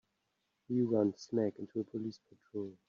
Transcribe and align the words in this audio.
We 0.67 0.81
run 0.81 1.15
smack 1.15 1.59
into 1.59 1.81
a 1.81 1.83
police 1.83 2.19
patrol. 2.27 2.73